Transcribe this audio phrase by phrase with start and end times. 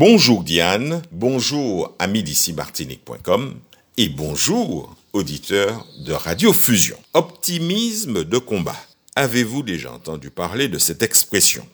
[0.00, 3.54] Bonjour Diane, bonjour amis d'ici martinique.com
[3.98, 6.96] et bonjour auditeurs de Radio Fusion.
[7.12, 8.80] Optimisme de combat.
[9.14, 11.68] Avez-vous déjà entendu parler de cette expression?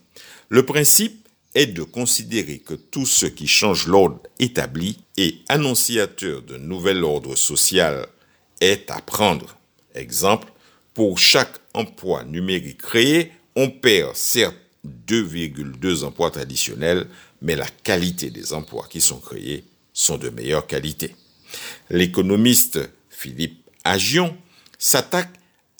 [0.48, 6.56] Le principe est de considérer que tout ce qui change l'ordre établi et annonciateur de
[6.56, 8.08] nouvel ordre social
[8.60, 9.56] est à prendre.
[9.94, 10.52] Exemple,
[10.94, 14.56] pour chaque emploi numérique créé, on perd certes
[15.06, 17.06] 2,2 emplois traditionnels,
[17.42, 21.14] mais la qualité des emplois qui sont créés sont de meilleure qualité.
[21.90, 22.78] L'économiste
[23.08, 24.36] Philippe Agion
[24.78, 25.32] s'attaque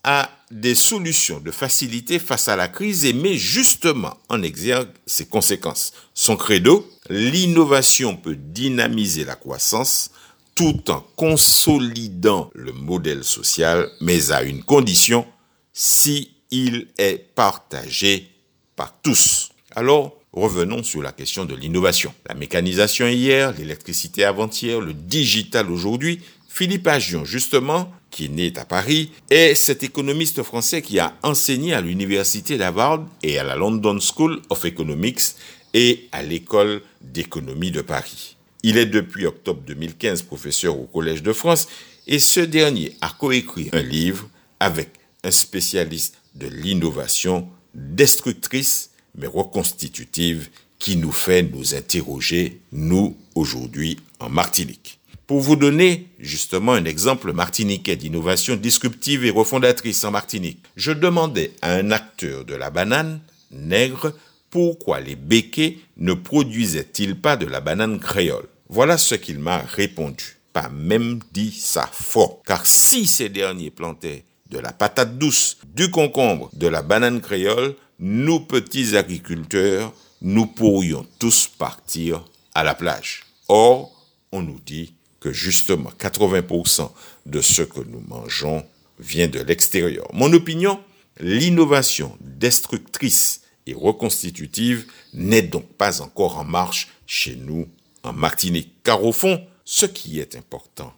[0.04, 5.26] à des solutions de facilité face à la crise et met justement en exergue ses
[5.26, 5.92] conséquences.
[6.14, 10.10] Son credo, l'innovation peut dynamiser la croissance
[10.54, 15.26] tout en consolidant le modèle social, mais à une condition,
[15.73, 18.30] si il est partagé
[18.76, 19.50] par tous.
[19.74, 22.14] Alors, revenons sur la question de l'innovation.
[22.28, 26.20] La mécanisation hier, l'électricité avant-hier, le digital aujourd'hui.
[26.48, 31.74] Philippe Agion, justement, qui est né à Paris, est cet économiste français qui a enseigné
[31.74, 35.34] à l'université d'Harvard et à la London School of Economics
[35.74, 38.37] et à l'école d'économie de Paris.
[38.62, 41.68] Il est depuis octobre 2015 professeur au Collège de France
[42.07, 44.29] et ce dernier a coécrit un livre
[44.60, 44.90] avec
[45.24, 54.28] un spécialiste de l'innovation destructrice mais reconstitutive qui nous fait nous interroger, nous, aujourd'hui, en
[54.28, 54.98] Martinique.
[55.26, 61.52] Pour vous donner justement un exemple martiniquais d'innovation disruptive et refondatrice en Martinique, je demandais
[61.62, 64.12] à un acteur de la banane, nègre,
[64.50, 70.38] pourquoi les béquets ne produisaient-ils pas de la banane créole Voilà ce qu'il m'a répondu.
[70.53, 72.41] Pas même dit ça fort.
[72.47, 77.75] Car si ces derniers plantaient de la patate douce, du concombre, de la banane créole,
[77.98, 79.92] nous petits agriculteurs,
[80.22, 83.25] nous pourrions tous partir à la plage.
[83.48, 83.92] Or,
[84.32, 86.91] on nous dit que justement 80%
[87.26, 88.64] de ce que nous mangeons
[88.98, 90.08] vient de l'extérieur.
[90.12, 90.80] Mon opinion,
[91.20, 97.68] l'innovation destructrice et reconstitutive n'est donc pas encore en marche chez nous
[98.02, 98.72] en Martinique.
[98.84, 100.94] Car au fond, ce qui est important,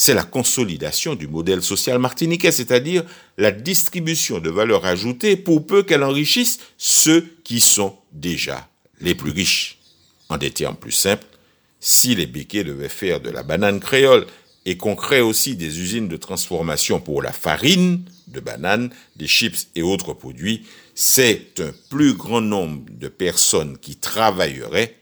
[0.00, 3.02] c'est la consolidation du modèle social martiniquais, c'est-à-dire
[3.36, 8.68] la distribution de valeur ajoutée pour peu qu'elle enrichisse ceux qui sont déjà
[9.00, 9.78] les plus riches.
[10.28, 11.26] En des termes plus simples,
[11.80, 14.24] si les béquets devaient faire de la banane créole
[14.66, 19.66] et qu'on crée aussi des usines de transformation pour la farine de banane, des chips
[19.74, 20.64] et autres produits,
[20.94, 24.94] c'est un plus grand nombre de personnes qui travailleraient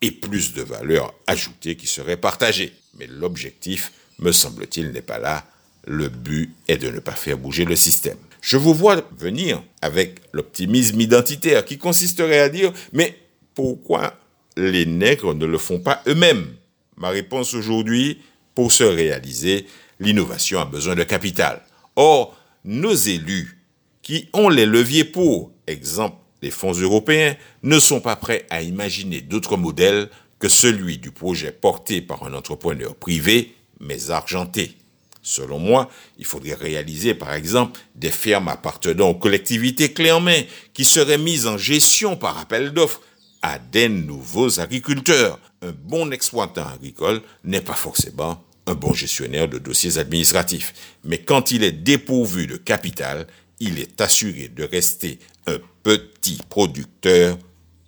[0.00, 2.72] et plus de valeur ajoutée qui serait partagée.
[2.96, 5.44] Mais l'objectif me semble-t-il, n'est pas là.
[5.86, 8.16] Le but est de ne pas faire bouger le système.
[8.40, 13.18] Je vous vois venir avec l'optimisme identitaire qui consisterait à dire, mais
[13.54, 14.14] pourquoi
[14.56, 16.54] les nègres ne le font pas eux-mêmes?
[16.96, 18.18] Ma réponse aujourd'hui,
[18.54, 19.66] pour se réaliser,
[20.00, 21.62] l'innovation a besoin de capital.
[21.96, 23.58] Or, nos élus,
[24.02, 29.22] qui ont les leviers pour, exemple les fonds européens, ne sont pas prêts à imaginer
[29.22, 34.76] d'autres modèles que celui du projet porté par un entrepreneur privé mais argenté.
[35.22, 40.42] Selon moi, il faudrait réaliser par exemple des fermes appartenant aux collectivités clés en main
[40.74, 43.00] qui seraient mises en gestion par appel d'offres
[43.40, 45.38] à des nouveaux agriculteurs.
[45.62, 50.74] Un bon exploitant agricole n'est pas forcément un bon gestionnaire de dossiers administratifs,
[51.04, 53.26] mais quand il est dépourvu de capital,
[53.60, 57.38] il est assuré de rester un petit producteur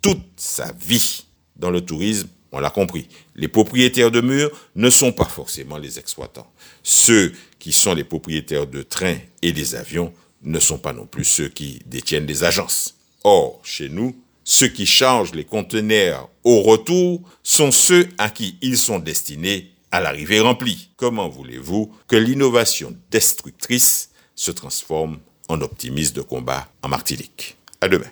[0.01, 1.25] toute sa vie.
[1.55, 3.07] Dans le tourisme, on l'a compris.
[3.35, 6.51] Les propriétaires de murs ne sont pas forcément les exploitants.
[6.83, 10.13] Ceux qui sont les propriétaires de trains et des avions
[10.43, 12.95] ne sont pas non plus ceux qui détiennent des agences.
[13.23, 18.77] Or, chez nous, ceux qui chargent les conteneurs au retour sont ceux à qui ils
[18.77, 20.89] sont destinés à l'arrivée remplie.
[20.95, 25.19] Comment voulez-vous que l'innovation destructrice se transforme
[25.49, 27.57] en optimisme de combat en Martinique?
[27.81, 28.05] À demain.